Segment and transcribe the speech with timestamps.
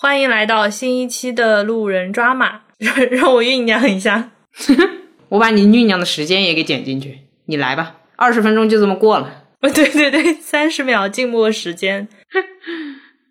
[0.00, 2.60] 欢迎来到新一期的路人抓马，
[3.10, 4.30] 让我酝酿一下。
[5.28, 9.42] 我把你酝酿的时间也给剪进去，你来吧，二十分钟就这么过了。
[9.60, 12.06] 对对对，三十秒静默时间。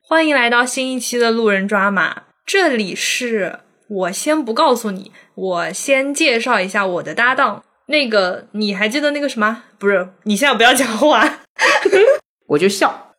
[0.02, 7.64] 欢迎来到新一期的路人抓马，这里是我先不告诉你，我先介绍一下我的搭档。
[7.86, 9.64] 那个你还记得那个什么？
[9.80, 11.40] 不是，你现在不要讲话，
[12.48, 13.14] 我就笑。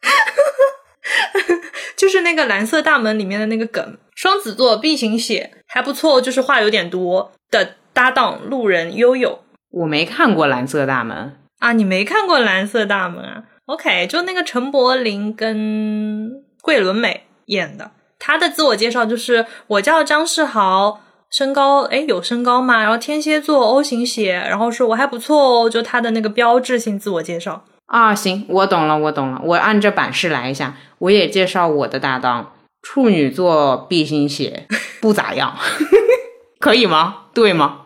[1.99, 9.41] 就是那个蓝色大门里面的那个梗，双子座 B 型血还不错，就是话有点多的搭档路人悠悠。
[9.71, 16.31] 我没看过蓝色大门啊，你没看过蓝色大门啊？OK，就那个陈柏霖跟
[16.63, 17.91] 桂纶镁演的，
[18.21, 22.81] 他的自我介绍就是我叫张世豪，身高哎有身高吗？
[22.81, 27.65] 然后天蝎座 O 型血，然后说我还不错哦，就他的那个标志性自我介绍。
[27.89, 30.77] 啊，行，我懂了，我懂了，我按着版式来一下。
[30.99, 34.67] 我也介绍我的搭档，处女座 B 型血，
[35.01, 35.57] 不咋样，
[36.61, 37.27] 可以吗？
[37.35, 37.83] 对吗？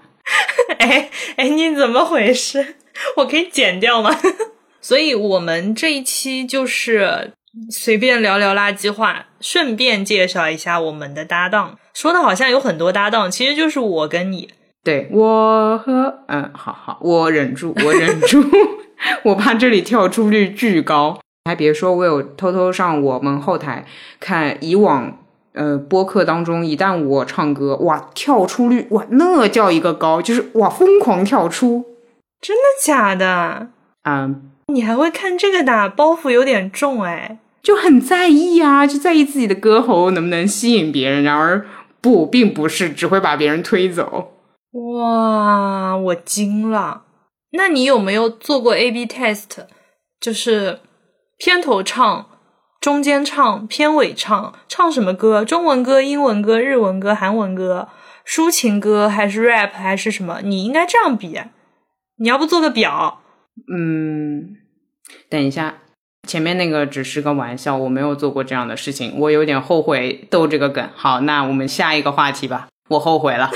[0.78, 2.76] 哎哎，你怎么回事？
[3.18, 4.10] 我可以剪掉吗？
[4.80, 7.32] 所以我们这一期就是
[7.70, 11.78] 随便聊聊垃圾话，顺便介绍一下我们的搭档。
[11.94, 14.48] 说的好像有很多搭档，其实就是我跟你。
[14.82, 18.42] 对我和嗯，好好，我忍住，我忍住。
[19.24, 23.84] 我怕这里跳出率巨高，还别说，我有偷偷上我们后台
[24.18, 25.18] 看以往
[25.52, 31.84] 呃播客当中，一旦我唱歌，哇，跳出率哇，那叫一个高，就是哇，疯狂跳出，
[32.40, 33.68] 真的假的？
[34.04, 35.88] 嗯，你还会看这个的？
[35.90, 41.64] 包袱有点重哎，就很在意啊，就在意自己的歌喉能不能吸引别人，然而
[42.00, 44.32] 不，并不是只会把别人推走。
[44.72, 47.02] 哇，我惊了。
[47.52, 49.66] 那你有没有做过 A/B test？
[50.20, 50.80] 就是
[51.38, 52.28] 片头唱、
[52.80, 55.44] 中间唱、片尾唱，唱什么歌？
[55.44, 57.88] 中文歌、英文歌、日文歌、韩文歌，
[58.26, 60.40] 抒情歌还是 rap 还是什么？
[60.42, 61.40] 你应该这样比。
[62.16, 63.20] 你要不做个表？
[63.74, 64.56] 嗯，
[65.28, 65.78] 等一下，
[66.28, 70.88] 前面那个只是个玩笑，我没有做过这样的事情，我有点后悔逗这个梗。
[70.94, 72.68] 好，那我们下一个话题吧。
[72.90, 73.50] 我后悔了。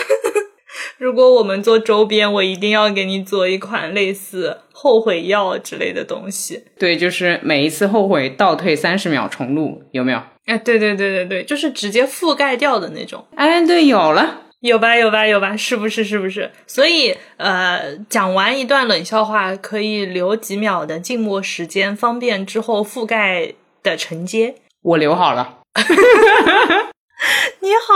[0.99, 6.65] 如果我们做周边，我一定要给你做一款类似后悔药之类的东西。
[6.79, 10.23] 对，就是每一次后悔倒退三十秒重录，有没有？
[10.47, 13.23] 哎，对对对对对，就是直接覆盖掉的那种。
[13.35, 16.51] 哎，对，有了，有吧有吧有吧，是不是是不是？
[16.67, 23.53] 所以呃，讲完一段冷笑话，可以留几秒的静默时间，方便之后覆盖
[23.83, 24.55] 的承接。
[24.83, 25.59] 我留好了。
[27.61, 27.95] 你好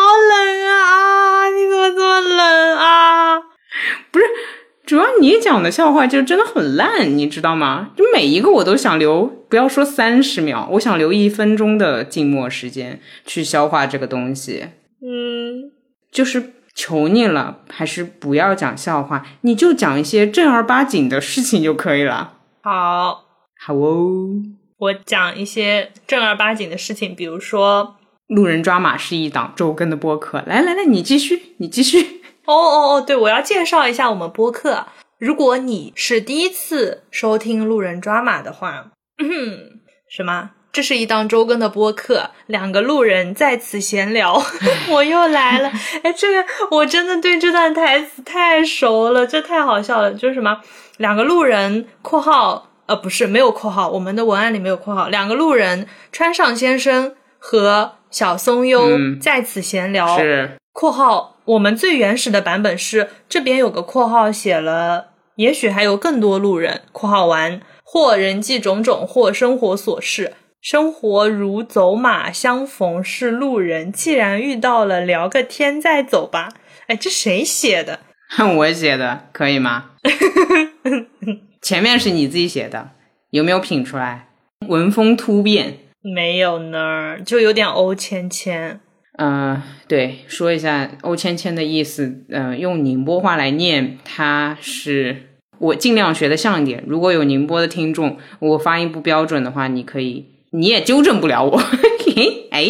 [4.90, 7.92] 主要你讲的笑话就真的很烂，你知道吗？
[7.96, 14.64] 就每一个我都想留，不要说三十秒，我想留一分钟的静默时间去消化这个东西。
[15.00, 15.70] 嗯，
[16.10, 22.32] 就是求你了，还是不要讲笑话，你就讲一些正儿八经的事情就可以了。
[22.64, 23.26] 好，
[23.60, 24.30] 好哦，
[24.76, 27.94] 我讲一些正儿八经的事情，比如说。
[28.26, 32.19] 路人抓马是一档周更的播客，来来来，你继续，你继续。
[32.50, 34.86] 哦哦哦，对，我要介绍一下我们播客。
[35.18, 38.86] 如果你是第一次收听路人抓马的话，
[39.18, 40.50] 嗯什么？
[40.72, 44.40] 这是一档周更的播客，两个路人在此闲聊。
[44.90, 45.70] 我又来了，
[46.02, 50.12] 哎，这个我真的对这段台词太熟了，这太好笑了。
[50.12, 50.60] 就是什么？
[50.98, 55.08] 两个路人（括号呃不是没有括号，我们的文案里没有括号）。
[55.10, 57.92] 两个路人，川上先生和。
[58.10, 58.88] 小松优
[59.20, 60.18] 在此闲聊。
[60.18, 66.82] 是括号，我们最原始的版本是这边有个括号写了，也许还有更多路人。
[66.92, 70.34] 括号完，或人际种种，或生活琐事。
[70.60, 76.50] 生活如走马相逢是路人，既然遇到了，聊个天再走吧。
[76.86, 77.98] 哎，这谁写的？
[78.58, 79.92] 我写的，可以吗？
[81.60, 82.90] 前面是你自己写的，
[83.30, 84.28] 有没有品出来？
[84.68, 85.78] 文风突变。
[86.02, 88.78] 没有呢，就有点欧芊芊。
[89.22, 92.24] 嗯，对，说一下欧芊芊的意思。
[92.30, 96.82] 嗯，用宁波话来念，它是我尽量学的像一点。
[96.86, 101.62] 如果有宁波的听众，我发音不标准的话，你可以，你也纠正不了我。
[102.50, 102.66] 哎，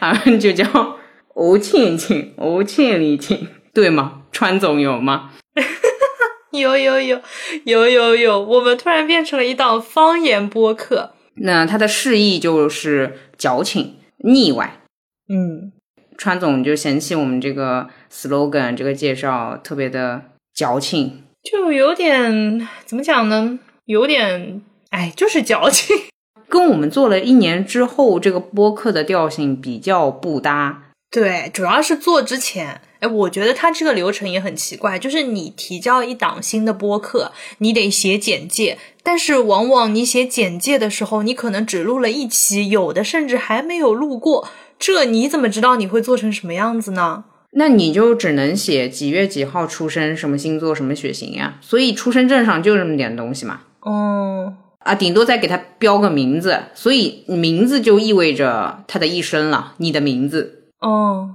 [0.00, 0.96] 啊， 就叫
[1.34, 4.22] 欧芊芊，欧芊芊芊，对吗？
[4.32, 5.30] 川总有吗？
[6.50, 7.20] 有有有
[7.64, 11.12] 有有有，我们突然变成了一档方言播客。
[11.36, 13.94] 那它的释义就是矫情、
[14.24, 14.80] 腻歪。
[15.28, 15.72] 嗯，
[16.16, 20.22] 川总就嫌弃我们这个 slogan 这个介绍特别的
[20.54, 23.58] 矫情，就有点怎么讲呢？
[23.84, 25.96] 有点哎，就是矫情。
[26.48, 30.84] 跟我们做了一年之后这个播客的调性比较不搭。
[31.10, 44.48] 对，主要是做之前，哎，我觉得他这个流程也很奇怪，就是你提交一档新的播客，你得写简介，但是往往你写简介的时候，你可能只录了一期，有的甚至还没有录过，
[44.78, 47.24] 这你怎么知道你会做成什么样子呢？
[47.52, 51.56] 那你就只能写几月几号出生，什么星座，什么血型呀？
[51.60, 53.60] 所以出生证上就这么点东西嘛。
[53.80, 60.72] 哦，啊，顶多再给他标个名字，所以名字就意味着他的一生了，你的名字。
[60.80, 61.30] 哦，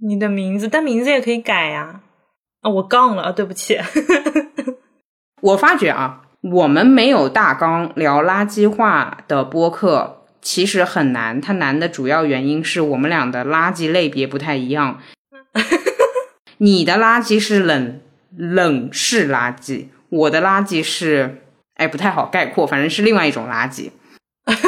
[0.00, 2.00] 你的名字，但名字也可以改呀。
[2.62, 3.78] 啊，我杠了，对不起。
[5.42, 11.40] 我发觉啊，我们没有大纲聊垃圾话的播客其实很难。
[11.40, 15.00] 它难的主要原因是我们俩的垃圾类别不太一样。
[16.58, 18.00] 你的垃圾是冷
[18.36, 21.42] 冷式垃圾，我的垃圾是
[21.74, 23.90] 哎不太好概括，反正是另外一种垃圾。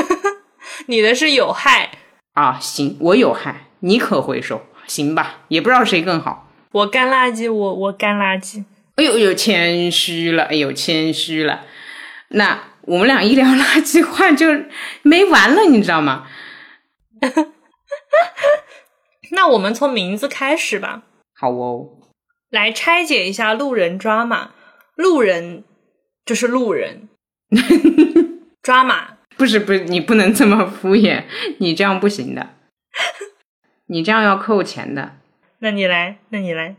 [0.87, 1.91] 你的是有害
[2.35, 2.59] 啊？
[2.61, 3.67] 行，我有害。
[3.81, 6.49] 你可回收行吧，也不知道谁更好。
[6.73, 8.65] 我干垃圾，我我干垃圾。
[8.97, 11.63] 哎呦呦，谦虚了，哎呦，谦虚了。
[12.29, 14.47] 那我们俩一聊垃圾话就
[15.03, 16.27] 没完了，你知道吗？
[19.33, 21.03] 那我们从名字开始吧。
[21.35, 21.89] 好哦，
[22.51, 24.51] 来拆解一下路人抓马。
[24.97, 25.65] 路人
[26.27, 27.09] 就是路人，
[28.63, 31.25] 抓马不是不是，你不能这么敷衍，
[31.59, 32.51] 你这样不行的。
[33.87, 35.17] 你这样要扣钱的，
[35.61, 36.77] 那你来，那你来。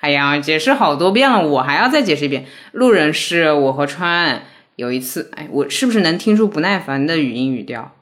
[0.00, 2.46] 哎呀，解释好多遍了，我还要再解释一遍。
[2.72, 4.42] 路人是我和川
[4.76, 7.94] 有一次，哎，我是不是能听出不耐烦的语音语调？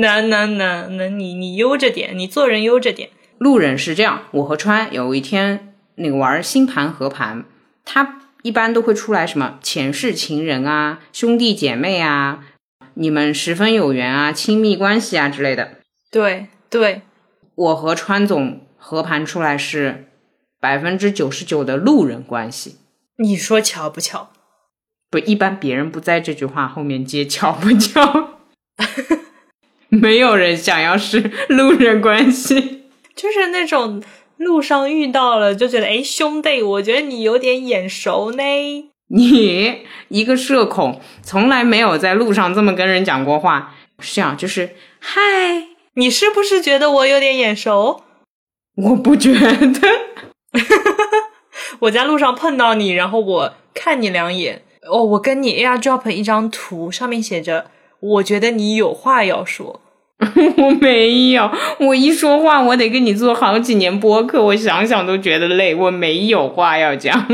[0.00, 3.10] 能能能能，你你悠着点，你做人悠着点。
[3.38, 7.44] 路人是这样，我和川有一天那个玩星盘合盘，
[7.84, 12.44] 他一般都会出来什么前世情人啊、兄弟姐妹啊、
[12.94, 15.78] 你们十分有缘啊、亲密关系啊之类的。
[16.10, 17.02] 对对。
[17.56, 20.06] 我和川总合盘出来是
[20.60, 22.76] 百分之九十九的路人关系，
[23.18, 24.30] 你说巧不巧？
[25.10, 28.38] 不，一般别人不在这句话后面接巧不巧，
[29.90, 32.84] 没有人想要是路人关系，
[33.16, 34.02] 就是那种
[34.36, 38.42] 路上遇到了就觉得，哎，兄弟，我觉得你有点眼熟呢。
[39.08, 45.20] 你一个社恐，从来没有在路上这么跟人讲过话，是这样，就是嗨。
[45.94, 48.04] 你是不是觉得我有点眼熟？
[48.76, 49.80] 我不觉得。
[51.80, 54.62] 我在路上碰到你，然后我看你两眼。
[54.88, 57.66] 哦，我跟你 AirDrop 一张图，上面写着
[58.00, 59.80] “我觉得你有话要说
[60.58, 61.50] ”。我没有，
[61.80, 65.74] 我一说话，我得跟你做好几年播客，我想想都觉得累。
[65.74, 67.26] 我没有话要讲。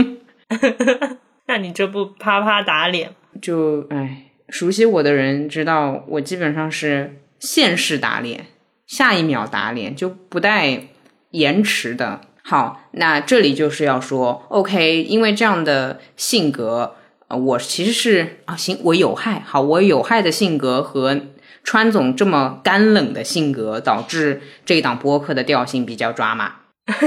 [1.46, 3.10] 那你这不啪啪打脸？
[3.40, 7.20] 就哎，熟悉我的人知道，我基本上是。
[7.38, 8.46] 现世打脸，
[8.86, 10.84] 下一秒打脸就不带
[11.32, 12.22] 延迟的。
[12.42, 16.96] 好，那这里就是要说，OK，因为这样的性格，
[17.28, 19.42] 呃，我其实是啊，行，我有害。
[19.44, 21.20] 好，我有害的性格和
[21.64, 26.52] 川总这么干冷的性格，导致这档播客的调性比较抓马，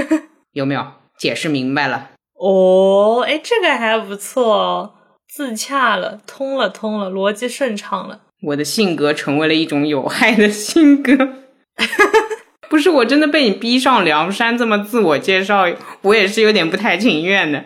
[0.52, 0.84] 有没有
[1.18, 2.10] 解释明白了？
[2.34, 4.94] 哦，哎，这个还不错，
[5.28, 8.20] 自洽了，通了，通了，逻辑顺畅了。
[8.42, 11.12] 我的性格成为了一种有害的性格，
[12.68, 15.66] 不是我真的被你逼上梁山这么自我介绍，
[16.02, 17.64] 我也是有点不太情愿的。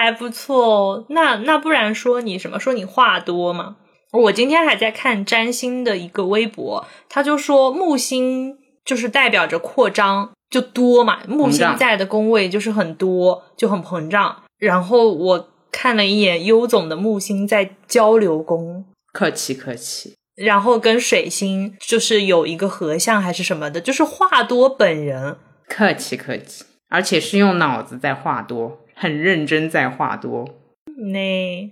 [0.00, 2.58] 还不错哦，那那不然说你什么？
[2.58, 3.76] 说你话多吗？
[4.12, 11.20] 我今天还在看占星的一个微博，他就说木星就是代表着扩张，就多嘛。
[11.28, 14.42] 木星在的宫位就是很多，就很膨胀。
[14.58, 18.84] 然后我看了一眼优总的木星在交流宫。
[19.12, 25.36] 客气客气，然后跟水星就是有一个合相还是什么的，就是话多本人。
[25.68, 30.44] 客气客气，而且是用脑子在话多，很认真在话多。
[31.10, 31.70] 那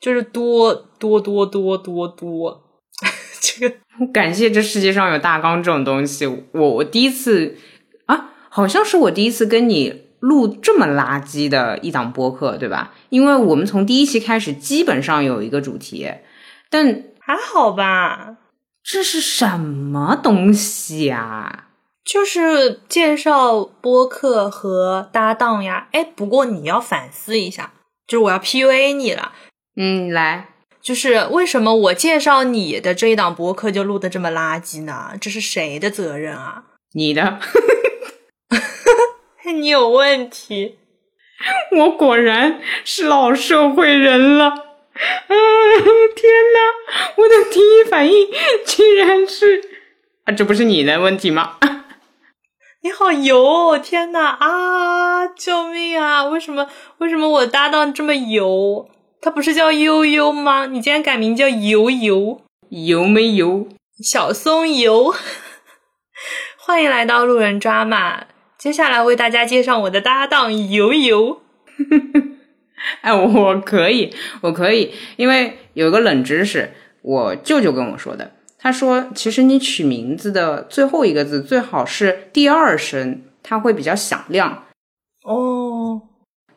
[0.00, 2.62] 就是多多多多多多。
[3.42, 3.76] 这个
[4.12, 6.26] 感谢这世界上有大纲这种东西。
[6.26, 7.58] 我我第一次
[8.06, 12.94] 啊，好像是我第一次跟你录这么垃圾的一档播客，对吧？
[13.10, 16.10] 因为我们从第一期开始基本上有一个主题。
[16.70, 18.38] 但还好吧，
[18.82, 21.69] 这是什么东西呀？
[22.04, 25.88] 就是介绍播客和搭档呀。
[25.92, 27.72] 哎，不过你要反思一下，
[28.06, 29.32] 就是我要 PUA 你了。
[29.76, 30.48] 嗯，来，
[30.82, 35.12] 就是为什么我介绍你的这一档播客就录的这么垃圾呢？
[35.20, 36.64] 这是谁的责任啊？
[36.94, 37.38] 你的，
[39.54, 40.78] 你有问题。
[41.76, 44.46] 我果然是老社会人了。
[44.92, 45.34] 啊！
[46.14, 48.28] 天哪，我的第一反应
[48.66, 49.62] 竟然是
[50.24, 51.56] 啊，这不是你的问题吗？
[52.82, 53.78] 你好油哦！
[53.78, 55.26] 天呐啊！
[55.26, 56.24] 救命啊！
[56.24, 58.88] 为什么为什么我搭档这么油？
[59.20, 60.64] 他不是叫悠悠吗？
[60.64, 63.68] 你竟然改名叫油油，油没油？
[64.02, 65.14] 小松油。
[66.56, 68.24] 欢迎来到路人抓马，
[68.56, 71.42] 接下来为大家介绍我的搭档油油。
[73.02, 76.72] 哎，我可以，我可以，因为有一个冷知识，
[77.02, 78.32] 我舅舅跟我说的。
[78.62, 84.64] 他说，其实你取名字的最后一个字最好是第二声，它会比较响亮。
[85.24, 86.02] 哦，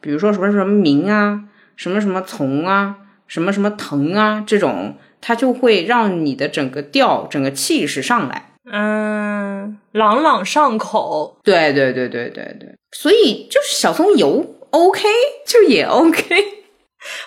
[0.02, 1.46] 比如说什么什么明啊，
[1.78, 8.50] 什么什么从啊，什么什么腾啊，这种，它就会让你的整个调、整个气势上来。
[8.70, 11.38] 嗯，朗朗上口。
[11.42, 15.04] 对对对对对对，所以就是小葱油，OK，
[15.46, 16.24] 就也 OK，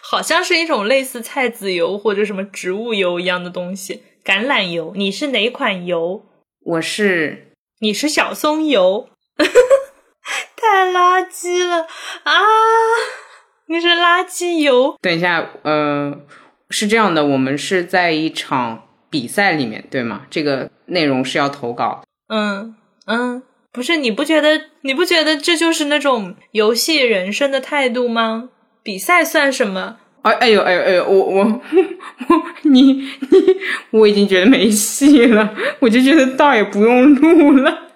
[0.02, 4.02] 好像是一种类似菜籽油或者什么植物油一样的东西。
[4.26, 6.26] 橄榄油，你是哪款油？
[6.64, 9.09] 我是，你是小松油，
[10.56, 11.87] 太垃圾了
[12.25, 12.35] 啊！
[13.68, 14.97] 你是垃圾油。
[15.00, 16.23] 等一下，呃，
[16.71, 20.26] 是这样的，我们是在一场比赛里面，对吗？
[20.28, 22.02] 这个内容是要投稿。
[22.26, 22.75] 嗯
[23.06, 28.49] 嗯，不是，你不觉得你不觉得这就是那种游戏人生的态度吗？
[28.83, 29.99] 比赛算什么？
[30.26, 33.11] 哎哎呦哎呦哎呦，我我我你你，
[33.92, 37.92] 我已经觉得没戏了，我就觉得倒也不用录了，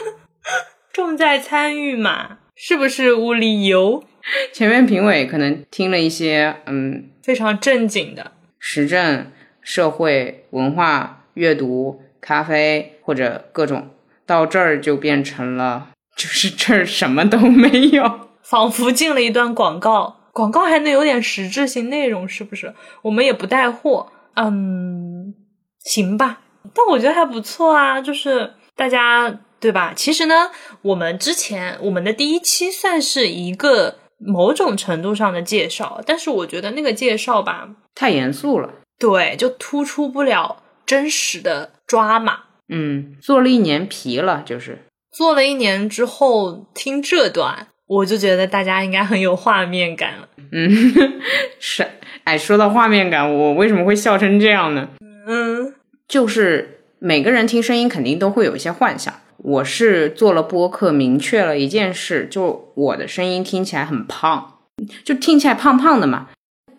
[0.92, 4.04] 重在参与嘛，是不是无理由？
[4.52, 9.30] 前面评委可能听了一些嗯非常正经的时政、
[9.62, 13.88] 社会、文化、阅读、咖啡或者各种，
[14.26, 20.16] 到这儿就变成了就是这儿什么都没有，仿佛进了一段广告。
[20.36, 22.74] 广告还能有点实质性内容，是不是？
[23.00, 25.34] 我们也不带货，嗯，
[25.80, 26.40] 行吧。
[26.74, 29.94] 但我觉得还不错啊，就是大家对吧？
[29.96, 30.50] 其实呢，
[30.82, 42.40] 我们之前我们的第一期算是一个某种程度上的介绍，但是我觉得那个介绍吧，太严肃了，对，就突出不了真实的抓马。
[42.68, 47.68] 嗯，做了一年皮了，就是做了一年之后听这段。
[47.86, 50.28] 我就觉得大家应该很有画面感了。
[50.52, 50.68] 嗯，
[51.60, 51.86] 是。
[52.24, 54.88] 哎，说到画面感，我为什么会笑成这样呢？
[55.28, 55.74] 嗯，
[56.08, 59.14] 就是每个人听声音肯定都会有一些幻想。
[59.38, 64.58] 我是做了播客，明确了一件事，就我的声音听起来很胖，
[65.04, 66.28] 就听起来胖胖的嘛。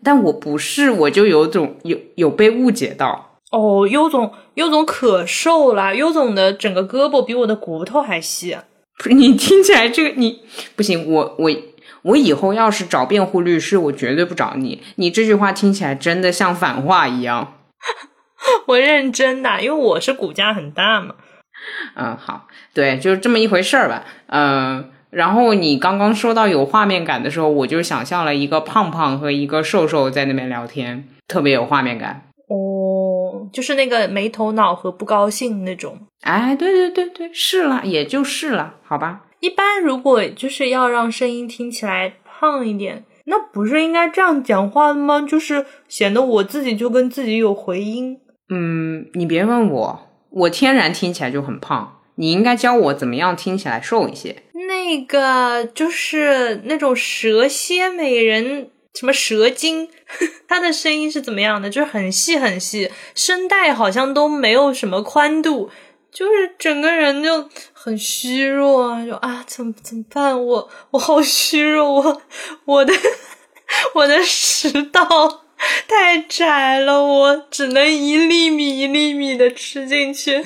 [0.04, 3.40] 但我不是，我就有种有有被误解到。
[3.52, 8.58] 哦，优总，优总可瘦了，优总的整个胳膊比我的骨头还细。
[8.98, 10.42] 不 是你听起来这个你
[10.76, 11.52] 不行，我我
[12.02, 14.82] 我以后要是找辩护律师，我绝对不找你。
[14.96, 17.54] 你这句话听起来真的像反话一样。
[18.68, 21.16] 我认真的，因为我是骨架很大嘛。
[21.96, 24.04] 嗯，好，对，就是这么一回事儿吧。
[24.28, 32.27] 嗯，然后你刚刚说到有画面感的时候，我就想象了一个胖胖和一个瘦瘦在那边聊天，特别有画面感。
[33.52, 39.24] 就是那个没头脑和不高兴那种，哎，对对对对，是了，也就是了，好吧。
[39.40, 45.22] 一般如果就是要让声音听起来胖一点，那不是应该这样讲话的吗？
[45.22, 48.20] 就是显得我自己就跟自己有回音。
[48.50, 54.44] 嗯，你别问我，我天然听起来就很胖，你应该教我怎么样听起来瘦一些。
[54.68, 58.70] 那个就是那种蛇蝎美人。
[58.98, 59.88] 什么蛇精，
[60.48, 61.70] 他的声音是怎么样的？
[61.70, 65.70] 就是很细很细，声带好像都没有什么宽度，
[66.12, 69.06] 就是整个人就很虚弱啊！
[69.06, 70.44] 就啊，怎么怎么办？
[70.44, 72.22] 我我好虚弱，我
[72.66, 72.92] 我的
[73.94, 75.44] 我的食道
[75.88, 80.44] 太窄了，我只能一粒米一粒米的吃进去。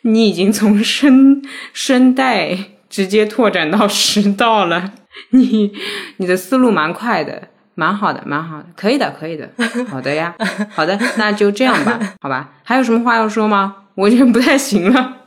[0.00, 1.40] 你已经从声
[1.72, 2.58] 声带
[2.90, 4.94] 直接拓展到食道了，
[5.30, 5.72] 你
[6.16, 7.50] 你的思路蛮快的。
[7.74, 9.50] 蛮好的，蛮好的，可以的，可以的，
[9.88, 10.34] 好的呀，
[10.70, 13.76] 好的，那就这样吧，好吧，还有什么话要说吗？
[13.96, 15.18] 我已经不太行了，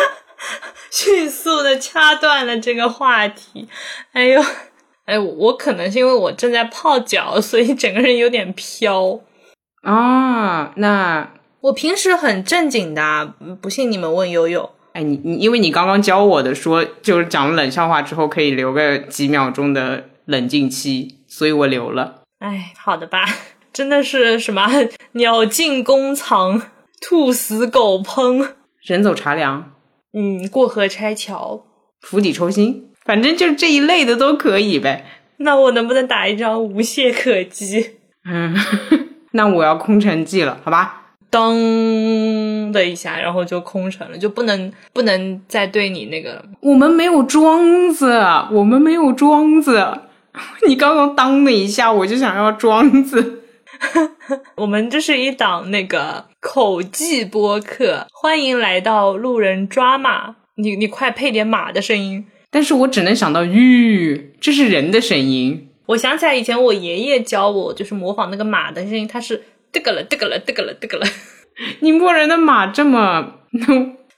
[0.90, 3.68] 迅速的掐断了这个话题。
[4.12, 4.42] 哎呦，
[5.04, 9.20] 哎，我可能是因为我正在泡脚，所以整个人有点飘。
[9.82, 11.30] 啊，那
[11.60, 14.70] 我平时很正经的，不信你们问悠悠。
[14.94, 21.18] 哎，你你，因为你刚刚教我的说，就是讲了冷笑话之后可以留个几秒钟的冷静期。
[21.36, 22.22] 所以我留了。
[22.38, 23.24] 哎，好的吧，
[23.72, 24.70] 真的是什么
[25.12, 26.62] 鸟尽弓藏，
[27.00, 28.50] 兔死狗烹，
[28.80, 29.72] 人走茶凉。
[30.16, 31.64] 嗯，过河拆桥，
[32.02, 35.04] 釜底抽薪，反正就是这一类的都可以呗。
[35.38, 37.96] 那我能不能打一张无懈可击？
[38.30, 38.54] 嗯，
[39.32, 41.00] 那我要空城计了，好吧？
[41.30, 41.52] 当
[42.70, 46.44] 的一下，然后就空城了，就不能不能再对你那个。
[46.60, 48.22] 我们没有庄子，
[48.52, 49.84] 我们没有庄子。
[50.66, 53.42] 你刚刚当的一下，我就想要庄子。
[54.56, 60.36] 我们这是一档那个口技播客，欢迎来到路人抓马。
[60.56, 62.24] 你你快配点马的声音。
[62.50, 65.68] 但是我只能想到吁，这是人的声音。
[65.86, 71.06] 我想起来以前我爷爷教我，就是模仿那个马的声音，他是这个了，这个了，这个了，这个了。
[71.80, 73.34] 宁波人的马这么，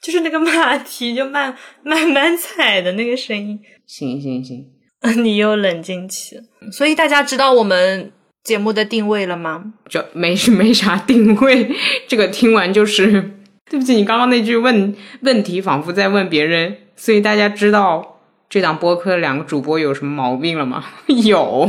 [0.00, 3.58] 就是那个马蹄就慢慢慢踩的那个声音。
[3.86, 4.66] 行行行，
[5.16, 6.40] 你又冷静起。
[6.72, 8.12] 所以大家知道我们
[8.44, 9.72] 节目的定位了吗？
[9.88, 11.74] 就没 没啥定位。
[12.08, 13.30] 这个听完就是，
[13.70, 18.12] 对不起，你刚刚那句问问题仿佛在问别人，所以大家知道。
[18.48, 20.84] 这档播客两个主播有什么毛病了吗？
[21.26, 21.68] 有，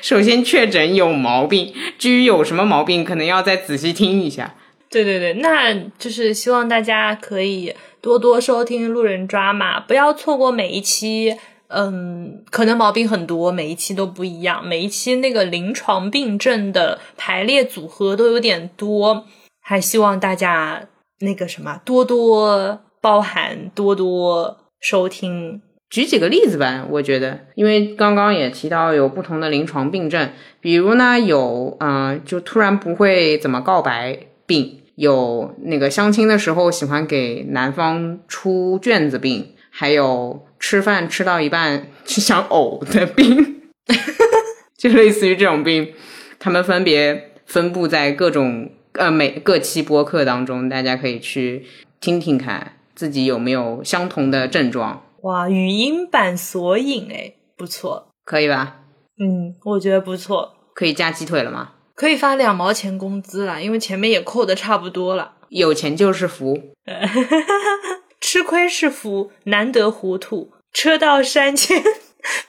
[0.00, 4.54] 首先确诊有毛病，至于有什么毛病，可能要再仔细听一下。
[4.88, 11.36] 对对对，那就是希望大家可以多多收听路人抓马，不要错过每一期。
[11.68, 19.24] 嗯，可能毛病很多，每一期都不一样，每一期那个临床病症的排列组合都有点多，
[19.60, 20.88] 还希望大家
[21.20, 25.62] 那个什么多多包涵，多多收听。
[25.90, 30.30] 举几个例子吧，我觉得，因为刚刚也提到有不同的临床病症，
[30.60, 43.62] 比如呢有，嗯，就突然不会怎么告白病，有那个相亲的时候喜欢给男方出卷子病，还有吃饭吃到一半就想呕的病，
[44.78, 45.92] 就类似于这种病，
[46.38, 51.66] 他们分别分布在各种呃每各期播客当中，大家可以去
[52.00, 55.02] 听听看自己有没有相同的症状。
[55.22, 58.76] 哇，语音版索引哎，不错，可以吧？
[59.18, 60.54] 嗯，我觉得不错。
[60.72, 61.72] 可以加鸡腿了吗？
[61.96, 65.32] 可以发两毛钱工资了，因为前面也扣的差不多了。
[65.48, 66.60] 有钱就是福，
[68.26, 70.50] 吃亏是福，难得糊涂。
[70.72, 71.84] 车到山前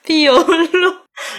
[0.01, 0.94] 必有路，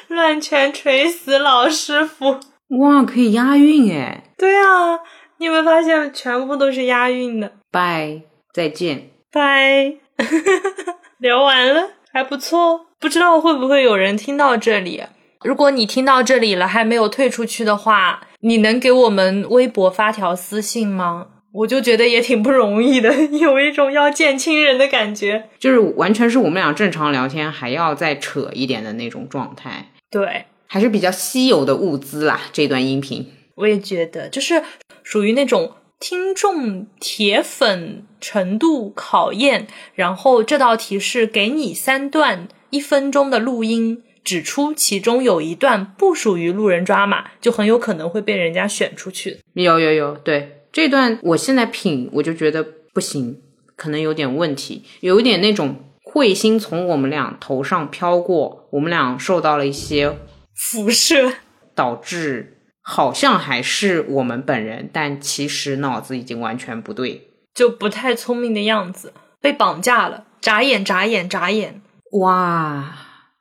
[0.09, 2.39] 乱拳捶死老师傅。
[2.79, 4.25] 哇，可以押韵哎！
[4.37, 5.01] 对啊，
[5.39, 7.51] 你有没有发现全部都是押韵的？
[7.73, 8.21] 拜，
[8.53, 9.09] 再见。
[9.33, 9.95] 拜。
[11.19, 15.03] 聊完了还不错，不知道会不会有人听到这里。
[15.41, 21.29] 如果你听到这里了还没有退出去的话，你能给我们微博发条私信吗？
[21.57, 29.91] 我就觉得也挺不容易的， 有一种要见亲人的感觉，就是完全是我们俩正常聊天还要再扯一点的那种状态。
[30.11, 32.41] 对，还是比较稀有的物资啦。
[32.53, 34.63] 这段音频我也觉得，就是
[35.03, 35.73] 属于那种。
[35.99, 49.39] 听众铁粉程度考验，然后这道题是给你三段一分钟的录音，指出其中有一段不属于路人抓马，就很有可能会被人家选出去。
[49.55, 52.63] 有有有，对这段我现在品，我就觉得
[52.93, 53.41] 不行，
[53.77, 60.19] 可能有点问题，有一点那种彗星从我们俩头上飘过，我们俩受到了一些
[60.55, 61.33] 辐射，
[61.75, 62.59] 导致。
[62.83, 71.81] 好像还是我们本人，但其实脑子已经完全不对，就不太聪明的样子，被绑架了，眨眼眨眼眨眼。
[72.21, 72.95] 哇，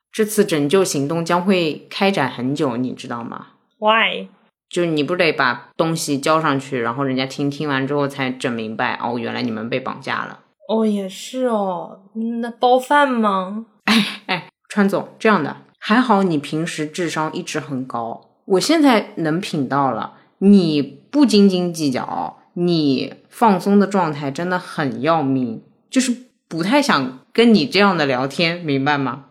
[0.09, 4.29] 这次拯救行动将会开展很久，你知道吗？Why？
[4.75, 10.41] 就是你不得把东西交上去，然后人家听听完之后才整明白，哦，原来你们被绑架了。
[10.67, 12.01] 哦，也是哦，
[12.41, 13.67] 那包饭吗？
[13.85, 18.19] 哎哎，川总，这样的还好，你平时智商一直很高。
[18.43, 26.13] 我现在能品到了，你不斤斤计较，你放松的状态真的很要命，就是
[26.49, 29.27] 不太想跟你这样的聊天，明白吗？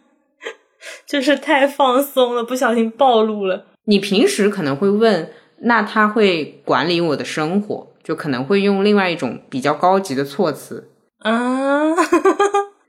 [1.08, 3.68] 就是太放松了，不小心暴露了。
[3.84, 11.94] 你平时可能会问，那他会管理我的生活，就可能会用另外一种比较高级的措辞啊，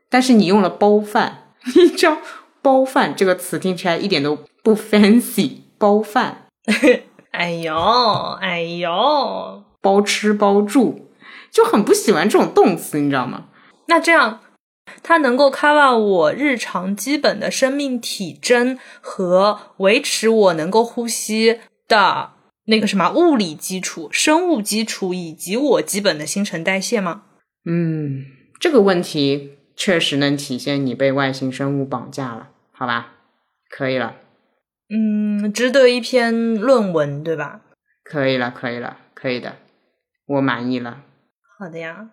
[0.10, 2.17] 但是你用了包饭， 你知道
[2.62, 4.39] 包饭这个词听起来一点都。
[4.63, 6.45] 不 fancy 包饭，
[7.32, 7.75] 哎呦
[8.39, 11.10] 哎呦，包吃包住，
[11.51, 13.47] 就很不喜欢这种动词，你知道吗？
[13.88, 14.39] 那这样，
[15.02, 22.32] 它能够 cover 我日常基本的生命体征和维持我能够呼吸的
[22.65, 27.24] 那个什么物理基础、生物基础以及我基本的新陈代谢吗？
[27.65, 28.26] 嗯，
[28.60, 33.13] 这个问题确实能体现你被外星生物绑架了，好吧？
[33.69, 34.15] 可以了。
[34.89, 37.62] 嗯，值得一篇论文，对吧？
[38.04, 39.56] 可以了，可以了，可以的，
[40.26, 41.02] 我满意了。
[41.58, 42.10] 好的呀，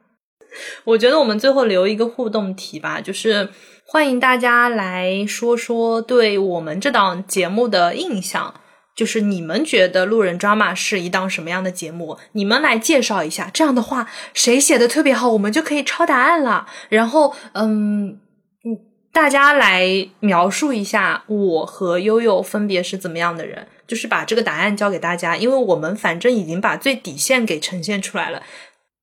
[0.85, 3.49] 我觉得我们最后留一个互动题吧，就是
[3.85, 8.55] 欢迎大家来说说对我们这档节目的印象。
[8.97, 12.19] 就是你们觉得《路人抓马》是一档什么样的节目？
[12.33, 13.49] 你们来介绍一下。
[13.55, 16.67] 这样的话，谁写的特别好，我们就可以抄答案了。
[16.91, 18.77] 然后，嗯嗯，
[19.11, 28.43] 大家来描述一下我和悠悠分别是怎么样的人，就是把这个答案交给大家，因为我们反正已经把最底线给呈现出来了。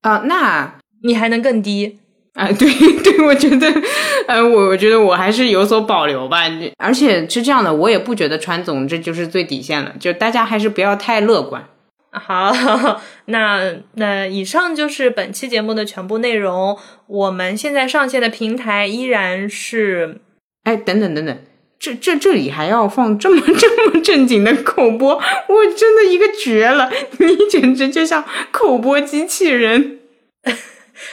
[0.02, 1.98] 啊，那你还能更低？
[2.34, 2.70] 啊，对
[3.02, 3.66] 对，我觉得，
[4.28, 6.42] 呃，我我觉得我还是有所保留吧。
[6.76, 11.64] 而且是这样的，我也不觉得川总这就是最底线了，就大家还是不要太乐观。
[12.12, 12.52] 好，
[13.26, 16.78] 那那以上就是本期节目的全部内容。
[17.06, 20.20] 我们现在上线的平台依然是……
[20.64, 21.36] 哎，等等等等，
[21.80, 26.90] 这这这里还要放这么 这么正经的口播，我真的一个绝了！
[27.18, 29.98] 你简直就像口播机器人。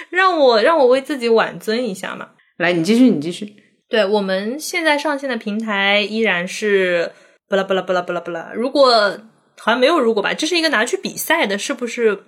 [0.09, 2.29] 让我让我为自己挽尊一下嘛！
[2.57, 3.53] 来，你继续，你继续。
[3.87, 7.11] 对我们现在上线的平台依然是
[7.47, 8.51] 不啦不啦不啦不啦不啦。
[8.55, 9.17] 如果
[9.57, 12.23] 好像没有如果吧，这是一个拿去比赛的，是不是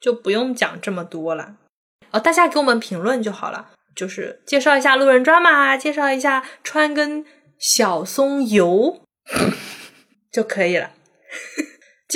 [0.00, 1.56] 就不用讲这么多了？
[2.12, 7.24] 哦，大家给我们评论就好了，就是介绍一下路人抓马，介绍一下川跟
[7.58, 9.02] 小松游
[10.32, 10.90] 就可以了。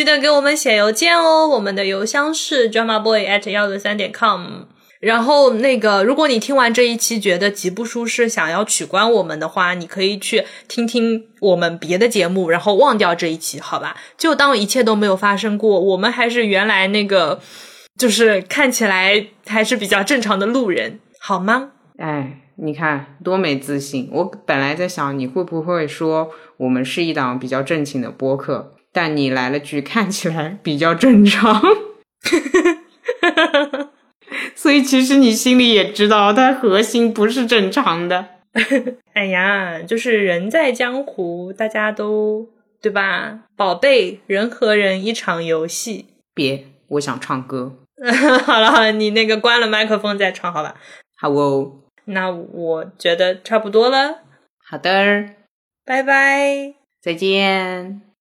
[0.01, 4.63] 记得给我们写邮件哦，我们的邮箱是 drama boy at 幺六三点 com。
[4.99, 13.95] 然后那个，如果你听完这一期觉得极不舒适，想要取关我们的话，你可以去听听我们别的节目，然后忘掉这一期，好吧？
[14.17, 15.79] 就当一切都没有发生过。
[15.79, 17.39] 我们还是原来那个，
[17.99, 21.73] 就是看起来还是比较正常的路人，好吗？
[21.99, 24.09] 哎，你看多没自信！
[24.11, 28.73] 我本来在想你会不会说我们是一档比较正经的播客。
[28.93, 31.63] 但你来了句看起来比较正常，
[34.55, 38.27] 所以其实你心里也知道，它核心不是正常的。
[39.15, 42.49] 哎呀，就是人在江湖，大家都
[42.83, 43.41] 对吧？
[43.57, 46.07] 宝贝，人和人一场游戏。
[46.35, 47.77] 别，我想唱歌。
[48.45, 50.75] 好了好了，你那个关了麦克风再唱好吧。
[51.17, 51.77] 好哦。
[52.07, 54.23] 那我觉得差不多了。
[54.65, 54.91] 好的，
[55.85, 58.01] 拜拜，再见。